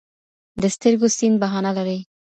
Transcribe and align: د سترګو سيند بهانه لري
د 0.61 0.63
سترګو 0.75 1.07
سيند 1.17 1.35
بهانه 1.41 1.71
لري 1.77 1.99